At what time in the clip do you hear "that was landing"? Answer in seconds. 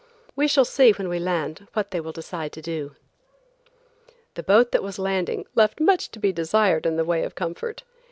4.71-5.41